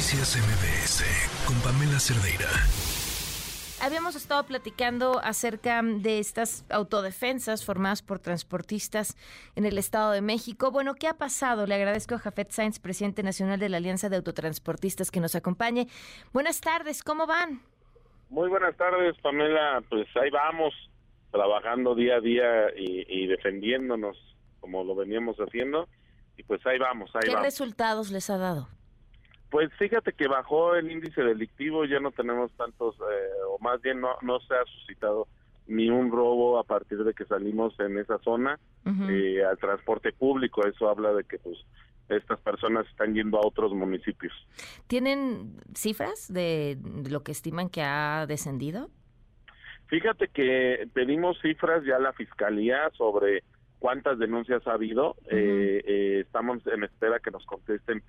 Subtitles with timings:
[0.00, 1.04] Noticias MBS
[1.46, 2.48] con Pamela Cerdeira.
[3.82, 9.18] Habíamos estado platicando acerca de estas autodefensas formadas por transportistas
[9.56, 10.70] en el Estado de México.
[10.70, 11.66] Bueno, ¿qué ha pasado?
[11.66, 15.86] Le agradezco a Jafet Sainz, presidente nacional de la Alianza de Autotransportistas, que nos acompañe.
[16.32, 17.60] Buenas tardes, ¿cómo van?
[18.30, 19.82] Muy buenas tardes, Pamela.
[19.90, 20.72] Pues ahí vamos,
[21.30, 24.16] trabajando día a día y, defendiéndonos
[24.60, 25.88] como lo veníamos haciendo.
[26.38, 27.44] Y pues ahí vamos, ahí ¿Qué vamos.
[27.44, 28.79] resultados les ha dado?
[29.50, 34.00] Pues fíjate que bajó el índice delictivo, ya no tenemos tantos, eh, o más bien
[34.00, 35.26] no, no se ha suscitado
[35.66, 38.58] ni un robo a partir de que salimos en esa zona
[39.08, 40.66] eh, al transporte público.
[40.66, 41.58] Eso habla de que pues
[42.08, 44.32] estas personas están yendo a otros municipios.
[44.88, 46.76] ¿Tienen cifras de
[47.08, 48.90] lo que estiman que ha descendido?
[49.86, 53.42] Fíjate que pedimos cifras ya a la fiscalía sobre
[53.78, 55.16] cuántas denuncias ha habido.
[55.30, 58.02] eh, eh, estamos en espera que nos contesten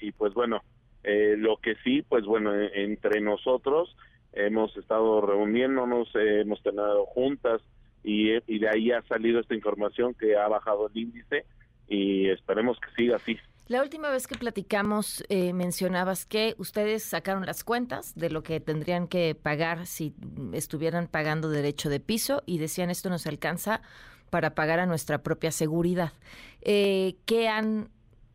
[0.00, 0.62] y pues bueno,
[1.04, 3.96] eh, lo que sí, pues bueno, eh, entre nosotros
[4.32, 7.60] hemos estado reuniéndonos, hemos tenido juntas
[8.04, 11.44] y, y de ahí ha salido esta información que ha bajado el índice
[11.88, 13.36] y esperemos que siga así.
[13.70, 18.58] La última vez que platicamos eh, mencionabas que ustedes sacaron las cuentas de lo que
[18.58, 20.12] tendrían que pagar si
[20.52, 23.80] estuvieran pagando derecho de piso y decían esto nos alcanza
[24.28, 26.14] para pagar a nuestra propia seguridad.
[26.62, 27.90] Eh, ¿Qué han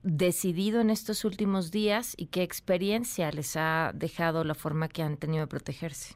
[0.05, 5.17] decidido en estos últimos días y qué experiencia les ha dejado la forma que han
[5.17, 6.15] tenido de protegerse?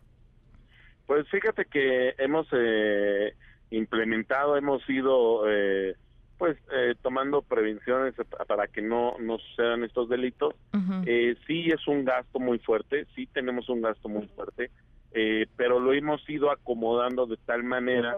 [1.08, 3.34] Pues fíjate que hemos eh,
[3.72, 5.96] implementado, hemos ido eh,
[6.38, 8.14] pues eh, tomando prevenciones
[8.48, 10.54] para que no, no sucedan estos delitos.
[11.06, 14.72] Eh, sí es un gasto muy fuerte, sí tenemos un gasto muy fuerte,
[15.12, 18.18] eh, pero lo hemos ido acomodando de tal manera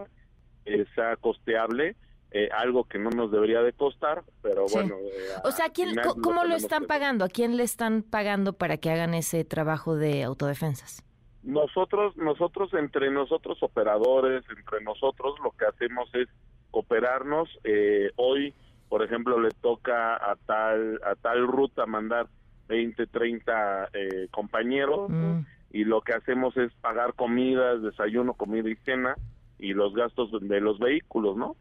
[0.65, 1.95] que sea costeable,
[2.31, 4.75] eh, algo que no nos debería de costar, pero Sí.
[4.75, 4.95] bueno.
[4.95, 7.25] eh, O sea, ¿quién, ¿cómo lo están que- pagando?
[7.25, 11.03] ¿A quién le están pagando para que hagan ese trabajo de autodefensas?
[11.43, 16.27] Nosotros, nosotros entre nosotros operadores, entre nosotros lo que hacemos es
[16.69, 17.49] cooperarnos.
[17.63, 18.53] Eh, hoy,
[18.89, 22.27] por ejemplo, le toca a tal a tal ruta mandar
[22.67, 25.39] 20, 30 eh, compañeros Mm.
[25.71, 29.15] y lo que hacemos es pagar comidas, desayuno, comida y cena
[29.59, 31.55] y los gastos de los vehículos, ¿no?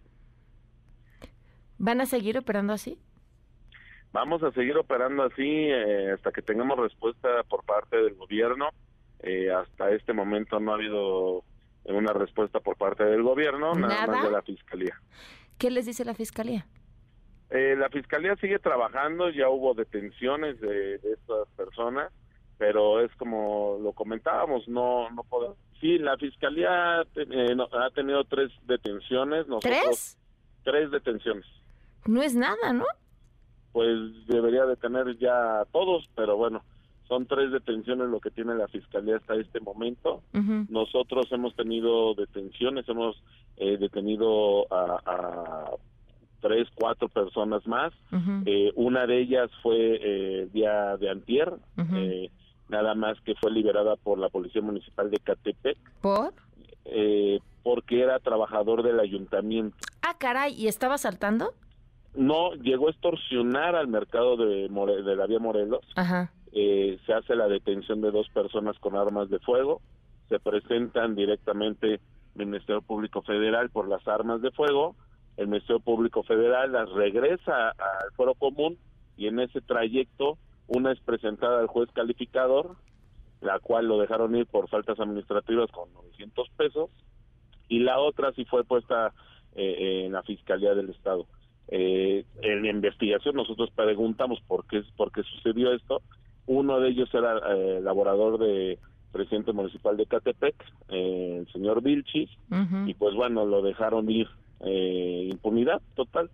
[1.83, 2.99] ¿Van a seguir operando así?
[4.13, 8.69] Vamos a seguir operando así eh, hasta que tengamos respuesta por parte del gobierno.
[9.21, 11.43] Eh, hasta este momento no ha habido
[11.85, 14.07] una respuesta por parte del gobierno, nada, ¿Nada?
[14.13, 14.95] más de la fiscalía.
[15.57, 16.67] ¿Qué les dice la fiscalía?
[17.49, 22.13] Eh, la fiscalía sigue trabajando, ya hubo detenciones de, de estas personas,
[22.59, 25.57] pero es como lo comentábamos, no no podemos.
[25.81, 30.19] Sí, la fiscalía eh, no- ha tenido tres detenciones, nosotros ¿Tres?
[30.63, 31.47] tres detenciones.
[32.07, 32.85] No es nada, ¿no?
[33.73, 33.97] pues
[34.27, 36.65] debería de tener ya a todos, pero bueno,
[37.07, 40.23] son tres detenciones lo que tiene la fiscalía hasta este momento.
[40.69, 43.23] Nosotros hemos tenido detenciones, hemos
[43.59, 45.71] eh, detenido a, a
[46.41, 47.93] tres, cuatro personas más.
[48.45, 51.53] Eh, una de ellas fue eh, el día de antier,
[51.95, 52.29] eh,
[52.69, 56.35] nada más que fue liberada por la Policía Municipal de Catepec, ¿Por?
[56.87, 59.77] eh, porque era trabajador del ayuntamiento.
[60.03, 61.53] Ah, caray, ¿y estaba saltando?
[62.15, 65.81] No llegó a extorsionar al mercado de, More- de la vía Morelos.
[65.97, 66.33] Ajá.
[66.53, 69.81] eh, se hace la detención de dos personas con armas de fuego,
[70.29, 72.01] se presentan directamente
[72.37, 74.97] al Ministerio Público Federal por las armas de fuego,
[75.37, 78.79] el Ministerio Público Federal las regresa al fuero común
[79.17, 82.77] y en ese trayecto una es presentada al juez calificador,
[83.41, 86.91] la cual lo dejaron ir por faltas administrativas con 900 pesos,
[87.69, 89.13] y la otra sí fue puesta
[89.55, 91.27] eh, en la Fiscalía del Estado.
[91.73, 96.03] Eh, en la investigación nosotros preguntamos por qué, por qué sucedió esto.
[96.47, 98.79] Uno de ellos era eh, laborador de
[99.13, 100.55] presidente municipal de Catepec,
[100.89, 102.31] eh, el señor Vilchis,
[102.87, 104.29] y pues bueno, lo dejaron ir.
[104.61, 106.31] Eh, impunidad total,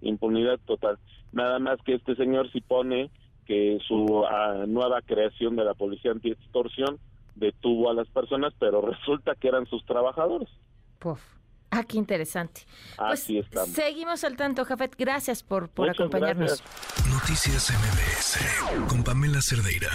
[0.00, 0.98] impunidad total.
[1.32, 3.10] Nada más que este señor sí pone
[3.46, 6.98] que su ah, nueva creación de la policía anti-extorsión
[7.34, 10.48] detuvo a las personas, pero resulta que eran sus trabajadores.
[10.98, 11.20] Puf.
[11.76, 12.62] Ah, qué interesante.
[12.96, 13.70] Pues Así estamos.
[13.70, 14.94] seguimos al tanto, Jafet.
[14.96, 16.62] Gracias por, por Muchas acompañarnos.
[16.62, 17.08] gracias.
[17.08, 19.90] Noticias MBS con Pamela Cerdeira.